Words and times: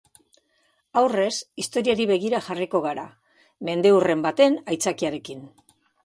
Aurrez, 1.01 1.33
historiari 1.63 2.07
begira 2.11 2.39
jarriko 2.45 2.81
gara, 2.85 3.03
mendeurren 3.69 4.23
baten 4.27 4.57
aitzakiarekin. 4.75 5.45